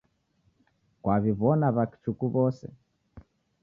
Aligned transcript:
Kwaw'iw'ona 1.01 1.67
w'akichuku 1.75 2.25
w'ose? 2.33 2.67